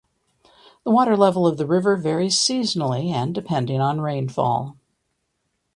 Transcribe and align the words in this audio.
The 0.83 0.89
water 0.89 1.15
level 1.15 1.45
of 1.45 1.57
the 1.59 1.67
river 1.67 1.95
varies 1.95 2.35
seasonally 2.35 3.11
and 3.11 3.35
depending 3.35 3.79
on 3.81 4.01
rainfall. 4.01 4.75